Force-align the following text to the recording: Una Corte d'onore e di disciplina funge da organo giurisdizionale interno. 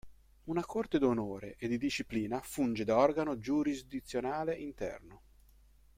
Una 0.45 0.65
Corte 0.65 0.97
d'onore 0.97 1.57
e 1.59 1.67
di 1.67 1.77
disciplina 1.77 2.41
funge 2.41 2.83
da 2.83 2.97
organo 2.97 3.37
giurisdizionale 3.37 4.55
interno. 4.55 5.21